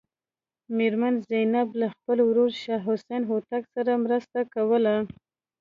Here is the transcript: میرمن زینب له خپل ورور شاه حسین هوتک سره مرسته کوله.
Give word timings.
میرمن 0.77 1.15
زینب 1.29 1.69
له 1.81 1.87
خپل 1.95 2.17
ورور 2.23 2.51
شاه 2.63 2.81
حسین 2.87 3.21
هوتک 3.31 3.63
سره 3.75 3.91
مرسته 4.05 4.39
کوله. 4.53 4.95